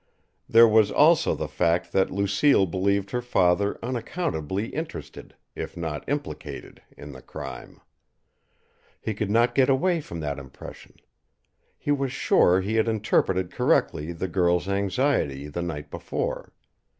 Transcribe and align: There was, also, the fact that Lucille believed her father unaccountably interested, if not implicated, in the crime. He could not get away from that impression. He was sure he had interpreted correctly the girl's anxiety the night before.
There 0.49 0.67
was, 0.67 0.89
also, 0.89 1.35
the 1.35 1.47
fact 1.47 1.91
that 1.91 2.09
Lucille 2.09 2.65
believed 2.65 3.11
her 3.11 3.21
father 3.21 3.77
unaccountably 3.83 4.69
interested, 4.69 5.35
if 5.55 5.77
not 5.77 6.03
implicated, 6.09 6.81
in 6.97 7.11
the 7.11 7.21
crime. 7.21 7.79
He 8.99 9.13
could 9.13 9.29
not 9.29 9.53
get 9.53 9.69
away 9.69 10.01
from 10.01 10.19
that 10.21 10.39
impression. 10.39 10.95
He 11.77 11.91
was 11.91 12.11
sure 12.11 12.61
he 12.61 12.77
had 12.77 12.87
interpreted 12.87 13.51
correctly 13.51 14.11
the 14.11 14.27
girl's 14.27 14.67
anxiety 14.67 15.47
the 15.47 15.61
night 15.61 15.91
before. 15.91 16.51